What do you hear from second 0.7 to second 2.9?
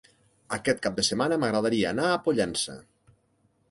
cap de setmana m'agradaria anar a Pollença.